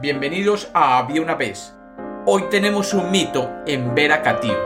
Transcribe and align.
bienvenidos 0.00 0.70
a 0.72 0.98
Había 0.98 1.20
una 1.20 1.34
vez. 1.34 1.74
Hoy 2.24 2.44
tenemos 2.50 2.94
un 2.94 3.10
mito 3.10 3.50
en 3.66 3.94
Vera 3.94 4.22
Catío. 4.22 4.56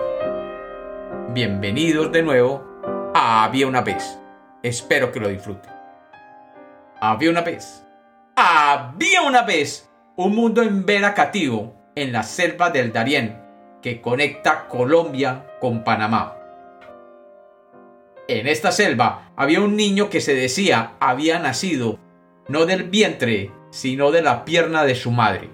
Bienvenidos 1.30 2.12
de 2.12 2.22
nuevo 2.22 2.62
a 3.14 3.44
Había 3.44 3.66
una 3.66 3.80
vez. 3.80 4.16
Espero 4.62 5.10
que 5.10 5.18
lo 5.18 5.28
disfruten. 5.28 5.72
Había 7.00 7.30
una 7.30 7.40
vez. 7.40 7.84
Había 8.36 9.22
una 9.22 9.42
vez 9.42 9.90
un 10.16 10.36
mundo 10.36 10.62
en 10.62 10.86
Vera 10.86 11.14
Catío, 11.14 11.74
en 11.96 12.12
la 12.12 12.22
selva 12.22 12.70
del 12.70 12.92
Darién, 12.92 13.40
que 13.82 14.00
conecta 14.00 14.68
Colombia 14.68 15.46
con 15.60 15.82
Panamá. 15.82 16.36
En 18.28 18.46
esta 18.46 18.70
selva 18.70 19.32
había 19.36 19.60
un 19.60 19.74
niño 19.74 20.10
que 20.10 20.20
se 20.20 20.34
decía 20.34 20.92
había 21.00 21.40
nacido 21.40 21.98
no 22.48 22.66
del 22.66 22.84
vientre, 22.84 23.50
sino 23.74 24.12
de 24.12 24.22
la 24.22 24.44
pierna 24.44 24.84
de 24.84 24.94
su 24.94 25.10
madre. 25.10 25.50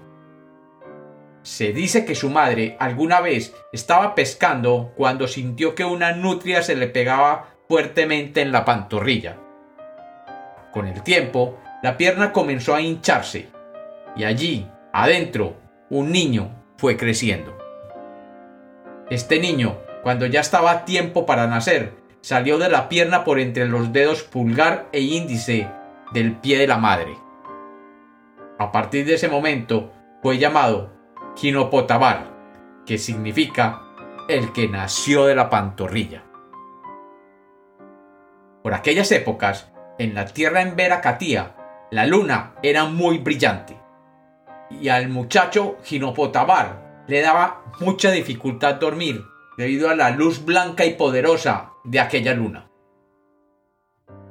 Se 1.41 1.73
dice 1.73 2.05
que 2.05 2.13
su 2.13 2.29
madre 2.29 2.77
alguna 2.79 3.19
vez 3.19 3.55
estaba 3.73 4.13
pescando 4.13 4.93
cuando 4.95 5.27
sintió 5.27 5.73
que 5.73 5.85
una 5.85 6.11
nutria 6.11 6.61
se 6.61 6.75
le 6.75 6.85
pegaba 6.85 7.55
fuertemente 7.67 8.41
en 8.41 8.51
la 8.51 8.63
pantorrilla. 8.63 9.39
Con 10.71 10.87
el 10.87 11.01
tiempo, 11.01 11.57
la 11.81 11.97
pierna 11.97 12.31
comenzó 12.31 12.75
a 12.75 12.81
hincharse 12.81 13.49
y 14.15 14.23
allí, 14.23 14.67
adentro, 14.93 15.55
un 15.89 16.11
niño 16.11 16.51
fue 16.77 16.97
creciendo. 16.97 17.57
Este 19.09 19.39
niño, 19.39 19.79
cuando 20.03 20.27
ya 20.27 20.41
estaba 20.41 20.69
a 20.69 20.85
tiempo 20.85 21.25
para 21.25 21.47
nacer, 21.47 21.95
salió 22.21 22.59
de 22.59 22.69
la 22.69 22.87
pierna 22.87 23.23
por 23.23 23.39
entre 23.39 23.67
los 23.67 23.91
dedos 23.91 24.21
pulgar 24.21 24.89
e 24.91 24.99
índice 25.01 25.67
del 26.13 26.33
pie 26.33 26.59
de 26.59 26.67
la 26.67 26.77
madre. 26.77 27.17
A 28.61 28.71
partir 28.71 29.07
de 29.07 29.15
ese 29.15 29.27
momento 29.27 29.91
fue 30.21 30.37
llamado 30.37 30.91
Ginopotabar, 31.35 32.31
que 32.85 32.99
significa 32.99 33.81
el 34.29 34.53
que 34.53 34.67
nació 34.67 35.25
de 35.25 35.33
la 35.33 35.49
pantorrilla. 35.49 36.25
Por 38.61 38.75
aquellas 38.75 39.11
épocas, 39.11 39.71
en 39.97 40.13
la 40.13 40.25
tierra 40.25 40.61
en 40.61 40.75
Veracatía, 40.75 41.55
la 41.89 42.05
luna 42.05 42.53
era 42.61 42.85
muy 42.85 43.17
brillante, 43.17 43.79
y 44.69 44.89
al 44.89 45.09
muchacho 45.09 45.77
Ginopotabar 45.83 47.05
le 47.07 47.21
daba 47.21 47.63
mucha 47.79 48.11
dificultad 48.11 48.75
dormir 48.75 49.23
debido 49.57 49.89
a 49.89 49.95
la 49.95 50.11
luz 50.11 50.45
blanca 50.45 50.85
y 50.85 50.93
poderosa 50.93 51.71
de 51.83 51.99
aquella 51.99 52.35
luna. 52.35 52.69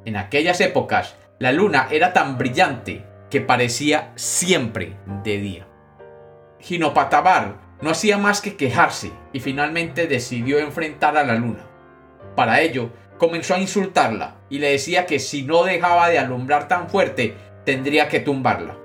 En 0.04 0.16
aquellas 0.16 0.60
épocas, 0.60 1.16
la 1.40 1.50
luna 1.50 1.88
era 1.90 2.12
tan 2.12 2.38
brillante 2.38 3.09
que 3.30 3.40
parecía 3.40 4.12
siempre 4.16 4.96
de 5.22 5.38
día. 5.38 5.66
Ginopatabar 6.58 7.56
no 7.80 7.90
hacía 7.90 8.18
más 8.18 8.40
que 8.40 8.56
quejarse 8.56 9.12
y 9.32 9.40
finalmente 9.40 10.06
decidió 10.06 10.58
enfrentar 10.58 11.16
a 11.16 11.24
la 11.24 11.34
luna. 11.34 11.66
Para 12.36 12.60
ello, 12.60 12.90
comenzó 13.18 13.54
a 13.54 13.60
insultarla 13.60 14.36
y 14.50 14.58
le 14.58 14.72
decía 14.72 15.06
que 15.06 15.18
si 15.18 15.42
no 15.42 15.64
dejaba 15.64 16.08
de 16.08 16.18
alumbrar 16.18 16.68
tan 16.68 16.88
fuerte, 16.88 17.34
tendría 17.64 18.08
que 18.08 18.20
tumbarla. 18.20 18.76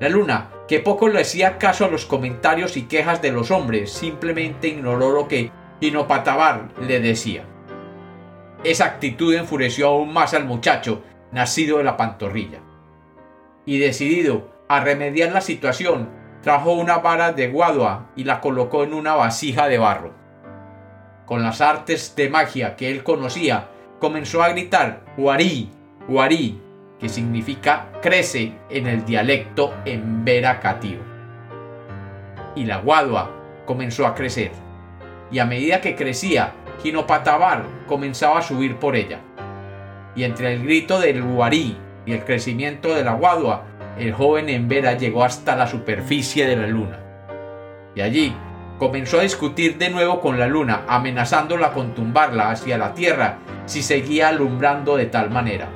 La 0.00 0.08
luna, 0.08 0.50
que 0.68 0.80
poco 0.80 1.08
le 1.08 1.20
hacía 1.20 1.58
caso 1.58 1.84
a 1.84 1.88
los 1.88 2.06
comentarios 2.06 2.76
y 2.76 2.82
quejas 2.82 3.20
de 3.22 3.32
los 3.32 3.50
hombres, 3.50 3.92
simplemente 3.92 4.68
ignoró 4.68 5.10
lo 5.10 5.28
que 5.28 5.50
Ginopatabar 5.80 6.68
le 6.80 7.00
decía. 7.00 7.44
Esa 8.62 8.84
actitud 8.84 9.34
enfureció 9.34 9.88
aún 9.88 10.12
más 10.12 10.34
al 10.34 10.44
muchacho 10.44 11.02
nacido 11.32 11.78
de 11.78 11.84
la 11.84 11.96
pantorrilla. 11.96 12.60
Y 13.66 13.78
decidido 13.78 14.50
a 14.68 14.80
remediar 14.80 15.32
la 15.32 15.40
situación, 15.40 16.08
trajo 16.42 16.72
una 16.72 16.98
vara 16.98 17.32
de 17.32 17.48
guadua 17.48 18.10
y 18.16 18.24
la 18.24 18.40
colocó 18.40 18.84
en 18.84 18.94
una 18.94 19.14
vasija 19.14 19.68
de 19.68 19.78
barro. 19.78 20.12
Con 21.26 21.42
las 21.42 21.60
artes 21.60 22.14
de 22.16 22.28
magia 22.28 22.76
que 22.76 22.90
él 22.90 23.04
conocía, 23.04 23.68
comenzó 23.98 24.42
a 24.42 24.48
gritar 24.48 25.04
Guarí, 25.16 25.70
Guarí, 26.08 26.60
que 26.98 27.08
significa 27.08 27.88
crece 28.02 28.54
en 28.68 28.86
el 28.86 29.04
dialecto 29.04 29.74
en 29.84 30.24
Catío. 30.60 30.98
Y 32.54 32.64
la 32.64 32.78
guadua 32.78 33.30
comenzó 33.66 34.06
a 34.06 34.14
crecer, 34.14 34.52
y 35.30 35.38
a 35.38 35.44
medida 35.44 35.80
que 35.80 35.94
crecía, 35.94 36.52
Ginopatabar 36.82 37.64
comenzaba 37.86 38.38
a 38.38 38.42
subir 38.42 38.76
por 38.76 38.96
ella 38.96 39.20
y 40.14 40.24
entre 40.24 40.54
el 40.54 40.62
grito 40.62 40.98
del 41.00 41.22
guarí 41.22 41.76
y 42.10 42.12
el 42.12 42.24
crecimiento 42.24 42.92
de 42.92 43.04
la 43.04 43.12
guadua, 43.12 43.62
el 43.96 44.12
joven 44.12 44.48
Envera 44.48 44.94
llegó 44.94 45.22
hasta 45.22 45.54
la 45.54 45.68
superficie 45.68 46.44
de 46.44 46.56
la 46.56 46.66
luna. 46.66 46.98
Y 47.94 48.00
allí 48.00 48.34
comenzó 48.80 49.20
a 49.20 49.22
discutir 49.22 49.78
de 49.78 49.90
nuevo 49.90 50.20
con 50.20 50.36
la 50.36 50.48
luna, 50.48 50.82
amenazándola 50.88 51.72
con 51.72 51.94
tumbarla 51.94 52.50
hacia 52.50 52.78
la 52.78 52.94
tierra 52.94 53.38
si 53.66 53.82
seguía 53.82 54.26
alumbrando 54.26 54.96
de 54.96 55.06
tal 55.06 55.30
manera. 55.30 55.68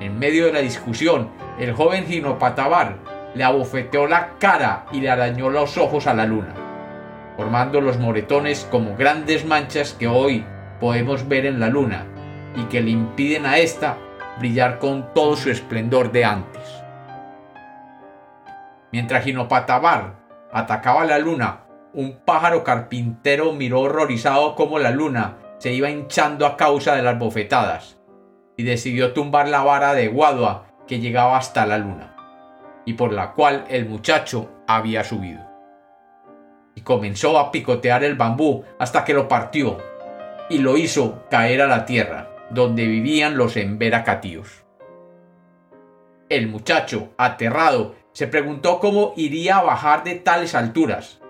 En 0.00 0.18
medio 0.18 0.46
de 0.46 0.52
la 0.54 0.60
discusión, 0.60 1.28
el 1.58 1.74
joven 1.74 2.06
Ginopatabar 2.06 2.96
le 3.34 3.44
abofeteó 3.44 4.06
la 4.06 4.30
cara 4.38 4.86
y 4.92 5.02
le 5.02 5.10
arañó 5.10 5.50
los 5.50 5.76
ojos 5.76 6.06
a 6.06 6.14
la 6.14 6.24
luna, 6.24 6.54
formando 7.36 7.82
los 7.82 7.98
moretones 7.98 8.66
como 8.70 8.96
grandes 8.96 9.44
manchas 9.44 9.92
que 9.92 10.08
hoy 10.08 10.42
podemos 10.80 11.28
ver 11.28 11.44
en 11.44 11.60
la 11.60 11.68
luna 11.68 12.06
y 12.56 12.62
que 12.64 12.80
le 12.80 12.92
impiden 12.92 13.44
a 13.44 13.58
ésta 13.58 13.98
brillar 14.38 14.78
con 14.78 15.12
todo 15.14 15.36
su 15.36 15.50
esplendor 15.50 16.12
de 16.12 16.24
antes. 16.24 16.84
Mientras 18.92 19.24
Ginopatabar 19.24 20.14
atacaba 20.52 21.04
la 21.04 21.18
luna, 21.18 21.64
un 21.92 22.20
pájaro 22.24 22.64
carpintero 22.64 23.52
miró 23.52 23.82
horrorizado 23.82 24.54
cómo 24.54 24.78
la 24.78 24.90
luna 24.90 25.36
se 25.58 25.72
iba 25.72 25.90
hinchando 25.90 26.46
a 26.46 26.56
causa 26.56 26.94
de 26.94 27.02
las 27.02 27.18
bofetadas 27.18 27.98
y 28.56 28.64
decidió 28.64 29.12
tumbar 29.12 29.48
la 29.48 29.62
vara 29.62 29.94
de 29.94 30.08
Guadua 30.08 30.66
que 30.86 31.00
llegaba 31.00 31.36
hasta 31.36 31.66
la 31.66 31.78
luna 31.78 32.14
y 32.84 32.94
por 32.94 33.12
la 33.12 33.32
cual 33.32 33.64
el 33.68 33.88
muchacho 33.88 34.50
había 34.66 35.04
subido. 35.04 35.40
Y 36.74 36.82
comenzó 36.82 37.38
a 37.38 37.50
picotear 37.50 38.04
el 38.04 38.16
bambú 38.16 38.64
hasta 38.78 39.04
que 39.04 39.14
lo 39.14 39.28
partió 39.28 39.78
y 40.50 40.58
lo 40.58 40.76
hizo 40.76 41.24
caer 41.30 41.62
a 41.62 41.66
la 41.66 41.86
tierra 41.86 42.33
donde 42.50 42.86
vivían 42.86 43.36
los 43.36 43.56
emberacatíos. 43.56 44.64
El 46.28 46.48
muchacho, 46.48 47.10
aterrado, 47.16 47.94
se 48.12 48.26
preguntó 48.26 48.80
cómo 48.80 49.12
iría 49.16 49.58
a 49.58 49.62
bajar 49.62 50.04
de 50.04 50.14
tales 50.14 50.54
alturas. 50.54 51.20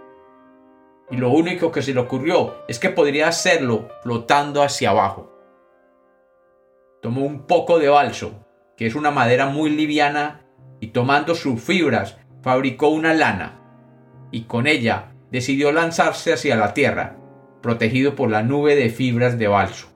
Y 1.11 1.17
lo 1.17 1.31
único 1.31 1.73
que 1.73 1.83
se 1.83 1.95
le 1.95 2.01
ocurrió 2.01 2.65
es 2.69 2.79
que 2.79 2.91
podría 2.91 3.29
hacerlo 3.29 3.89
flotando 4.03 4.63
hacia 4.63 4.91
abajo. 4.91 5.33
Tomó 7.03 7.23
un 7.23 7.47
poco 7.47 7.79
de 7.79 7.89
balso, 7.89 8.47
que 8.77 8.87
es 8.87 8.95
una 8.95 9.11
madera 9.11 9.47
muy 9.47 9.71
liviana, 9.71 10.47
y 10.81 10.89
tomando 10.89 11.35
sus 11.35 11.61
fibras 11.61 12.19
fabricó 12.43 12.89
una 12.89 13.15
lana, 13.15 13.61
y 14.31 14.43
con 14.43 14.67
ella 14.67 15.15
decidió 15.31 15.73
lanzarse 15.73 16.33
hacia 16.33 16.57
la 16.57 16.75
tierra, 16.75 17.17
protegido 17.63 18.15
por 18.15 18.31
la 18.31 18.43
nube 18.43 18.77
de 18.77 18.91
fibras 18.91 19.39
de 19.39 19.49
balso. 19.49 19.94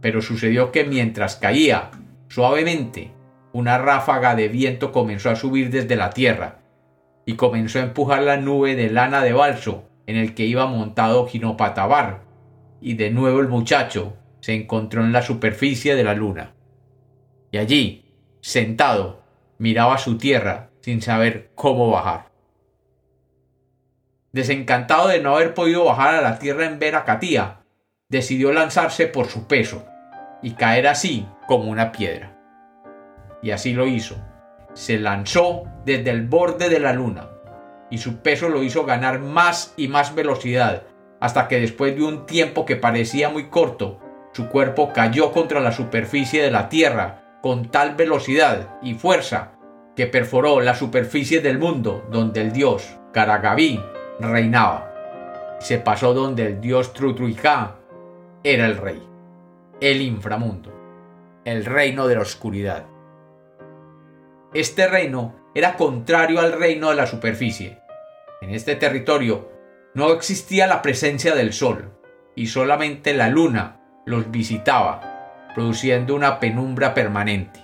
Pero 0.00 0.22
sucedió 0.22 0.72
que 0.72 0.84
mientras 0.84 1.36
caía 1.36 1.90
suavemente, 2.28 3.12
una 3.52 3.78
ráfaga 3.78 4.34
de 4.34 4.48
viento 4.48 4.92
comenzó 4.92 5.30
a 5.30 5.36
subir 5.36 5.70
desde 5.70 5.96
la 5.96 6.10
tierra 6.10 6.60
y 7.24 7.34
comenzó 7.34 7.78
a 7.78 7.82
empujar 7.82 8.22
la 8.22 8.36
nube 8.36 8.74
de 8.76 8.90
lana 8.90 9.22
de 9.22 9.32
balso 9.32 9.84
en 10.06 10.16
el 10.16 10.34
que 10.34 10.46
iba 10.46 10.66
montado 10.66 11.26
Ginopatabar, 11.26 12.22
y 12.80 12.94
de 12.94 13.10
nuevo 13.10 13.40
el 13.40 13.48
muchacho 13.48 14.16
se 14.40 14.54
encontró 14.54 15.04
en 15.04 15.12
la 15.12 15.20
superficie 15.20 15.94
de 15.94 16.04
la 16.04 16.14
luna. 16.14 16.54
Y 17.50 17.58
allí, 17.58 18.14
sentado, 18.40 19.22
miraba 19.58 19.98
su 19.98 20.16
tierra 20.16 20.70
sin 20.80 21.02
saber 21.02 21.50
cómo 21.54 21.90
bajar. 21.90 22.30
Desencantado 24.32 25.08
de 25.08 25.20
no 25.20 25.34
haber 25.34 25.52
podido 25.52 25.84
bajar 25.84 26.14
a 26.14 26.22
la 26.22 26.38
tierra 26.38 26.64
en 26.64 26.78
Veracatía, 26.78 27.60
decidió 28.10 28.52
lanzarse 28.52 29.06
por 29.06 29.26
su 29.26 29.46
peso 29.46 29.84
y 30.42 30.52
caer 30.52 30.86
así 30.86 31.28
como 31.46 31.70
una 31.70 31.92
piedra. 31.92 32.34
Y 33.42 33.50
así 33.50 33.74
lo 33.74 33.86
hizo. 33.86 34.16
Se 34.72 34.98
lanzó 34.98 35.64
desde 35.84 36.10
el 36.10 36.26
borde 36.26 36.70
de 36.70 36.80
la 36.80 36.94
luna 36.94 37.28
y 37.90 37.98
su 37.98 38.18
peso 38.18 38.48
lo 38.48 38.62
hizo 38.62 38.86
ganar 38.86 39.18
más 39.20 39.74
y 39.76 39.88
más 39.88 40.14
velocidad 40.14 40.84
hasta 41.20 41.48
que 41.48 41.60
después 41.60 41.96
de 41.96 42.04
un 42.04 42.26
tiempo 42.26 42.64
que 42.64 42.76
parecía 42.76 43.28
muy 43.28 43.48
corto, 43.48 43.98
su 44.32 44.48
cuerpo 44.48 44.92
cayó 44.92 45.32
contra 45.32 45.60
la 45.60 45.72
superficie 45.72 46.42
de 46.42 46.50
la 46.50 46.68
Tierra 46.68 47.38
con 47.42 47.70
tal 47.70 47.94
velocidad 47.94 48.78
y 48.82 48.94
fuerza 48.94 49.52
que 49.96 50.06
perforó 50.06 50.60
la 50.60 50.74
superficie 50.74 51.40
del 51.40 51.58
mundo 51.58 52.06
donde 52.10 52.40
el 52.40 52.52
dios 52.52 52.96
Karagaví 53.12 53.82
reinaba. 54.20 54.92
Se 55.58 55.78
pasó 55.78 56.14
donde 56.14 56.46
el 56.46 56.60
dios 56.60 56.92
Trutruiká 56.92 57.77
era 58.44 58.66
el 58.66 58.76
rey, 58.76 59.02
el 59.80 60.00
inframundo, 60.00 60.72
el 61.44 61.64
reino 61.64 62.06
de 62.06 62.14
la 62.14 62.22
oscuridad. 62.22 62.86
este 64.54 64.86
reino 64.86 65.34
era 65.54 65.76
contrario 65.76 66.40
al 66.40 66.52
reino 66.52 66.90
de 66.90 66.94
la 66.94 67.06
superficie. 67.06 67.80
En 68.40 68.50
este 68.50 68.76
territorio 68.76 69.50
no 69.94 70.12
existía 70.12 70.68
la 70.68 70.82
presencia 70.82 71.34
del 71.34 71.52
sol 71.52 71.98
y 72.36 72.46
solamente 72.46 73.12
la 73.12 73.28
luna 73.28 73.80
los 74.06 74.30
visitaba, 74.30 75.50
produciendo 75.54 76.14
una 76.14 76.38
penumbra 76.38 76.94
permanente. 76.94 77.60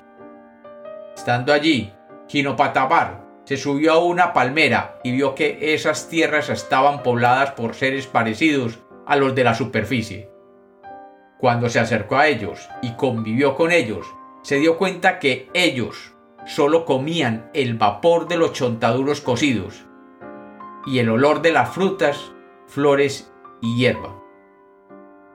Estando 1.14 1.52
allí, 1.52 1.92
Ginopatabar 2.28 3.24
se 3.44 3.56
subió 3.56 3.92
a 3.92 4.04
una 4.04 4.32
palmera 4.32 4.98
y 5.04 5.12
vio 5.12 5.36
que 5.36 5.74
esas 5.74 6.08
tierras 6.08 6.50
estaban 6.50 7.04
pobladas 7.04 7.52
por 7.52 7.76
seres 7.76 8.08
parecidos 8.08 8.80
a 9.06 9.14
los 9.14 9.36
de 9.36 9.44
la 9.44 9.54
superficie. 9.54 10.33
Cuando 11.38 11.68
se 11.68 11.80
acercó 11.80 12.16
a 12.16 12.28
ellos 12.28 12.68
y 12.82 12.92
convivió 12.92 13.56
con 13.56 13.72
ellos, 13.72 14.06
se 14.42 14.56
dio 14.56 14.78
cuenta 14.78 15.18
que 15.18 15.48
ellos 15.54 16.14
solo 16.46 16.84
comían 16.84 17.50
el 17.54 17.74
vapor 17.74 18.28
de 18.28 18.36
los 18.36 18.52
chontaduros 18.52 19.20
cocidos 19.20 19.84
y 20.86 20.98
el 20.98 21.08
olor 21.08 21.42
de 21.42 21.52
las 21.52 21.70
frutas, 21.70 22.32
flores 22.66 23.32
y 23.60 23.76
hierba. 23.76 24.22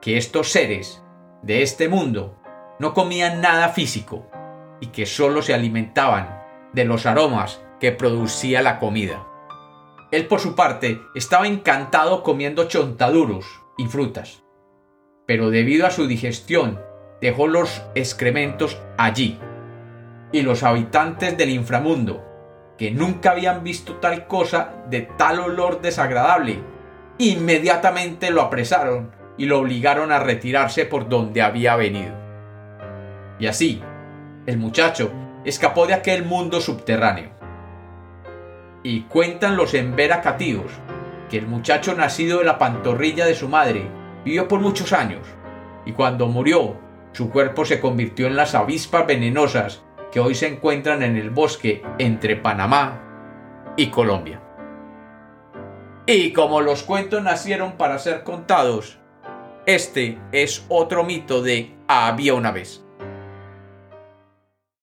Que 0.00 0.16
estos 0.16 0.50
seres 0.50 1.02
de 1.42 1.62
este 1.62 1.88
mundo 1.88 2.36
no 2.78 2.94
comían 2.94 3.40
nada 3.40 3.68
físico 3.70 4.26
y 4.80 4.86
que 4.88 5.06
solo 5.06 5.42
se 5.42 5.54
alimentaban 5.54 6.40
de 6.72 6.84
los 6.84 7.06
aromas 7.06 7.62
que 7.80 7.92
producía 7.92 8.62
la 8.62 8.78
comida. 8.78 9.26
Él 10.10 10.26
por 10.26 10.40
su 10.40 10.54
parte 10.54 11.00
estaba 11.14 11.46
encantado 11.46 12.22
comiendo 12.22 12.64
chontaduros 12.64 13.44
y 13.76 13.86
frutas, 13.86 14.42
pero 15.30 15.50
debido 15.50 15.86
a 15.86 15.92
su 15.92 16.08
digestión 16.08 16.80
dejó 17.20 17.46
los 17.46 17.84
excrementos 17.94 18.82
allí. 18.98 19.38
Y 20.32 20.42
los 20.42 20.64
habitantes 20.64 21.38
del 21.38 21.50
inframundo, 21.50 22.74
que 22.76 22.90
nunca 22.90 23.30
habían 23.30 23.62
visto 23.62 23.94
tal 23.98 24.26
cosa 24.26 24.82
de 24.90 25.02
tal 25.02 25.38
olor 25.38 25.82
desagradable, 25.82 26.58
inmediatamente 27.18 28.32
lo 28.32 28.42
apresaron 28.42 29.12
y 29.38 29.44
lo 29.44 29.60
obligaron 29.60 30.10
a 30.10 30.18
retirarse 30.18 30.84
por 30.84 31.08
donde 31.08 31.42
había 31.42 31.76
venido. 31.76 32.12
Y 33.38 33.46
así, 33.46 33.80
el 34.46 34.58
muchacho 34.58 35.12
escapó 35.44 35.86
de 35.86 35.94
aquel 35.94 36.24
mundo 36.24 36.60
subterráneo. 36.60 37.30
Y 38.82 39.02
cuentan 39.02 39.56
los 39.56 39.74
Embera 39.74 40.22
cativos 40.22 40.72
que 41.28 41.38
el 41.38 41.46
muchacho 41.46 41.94
nacido 41.94 42.40
de 42.40 42.46
la 42.46 42.58
pantorrilla 42.58 43.26
de 43.26 43.36
su 43.36 43.48
madre 43.48 43.99
vivió 44.24 44.48
por 44.48 44.60
muchos 44.60 44.92
años, 44.92 45.26
y 45.86 45.92
cuando 45.92 46.26
murió, 46.26 46.76
su 47.12 47.30
cuerpo 47.30 47.64
se 47.64 47.80
convirtió 47.80 48.26
en 48.26 48.36
las 48.36 48.54
avispas 48.54 49.06
venenosas 49.06 49.82
que 50.12 50.20
hoy 50.20 50.34
se 50.34 50.48
encuentran 50.48 51.02
en 51.02 51.16
el 51.16 51.30
bosque 51.30 51.82
entre 51.98 52.36
Panamá 52.36 53.74
y 53.76 53.88
Colombia. 53.88 54.40
Y 56.06 56.32
como 56.32 56.60
los 56.60 56.82
cuentos 56.82 57.22
nacieron 57.22 57.72
para 57.72 57.98
ser 57.98 58.24
contados, 58.24 58.98
este 59.66 60.18
es 60.32 60.64
otro 60.68 61.04
mito 61.04 61.42
de 61.42 61.76
había 61.86 62.34
una 62.34 62.50
vez. 62.50 62.84